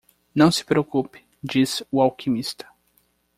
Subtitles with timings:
[0.33, 2.67] "Não se preocupe?", disse o alquimista.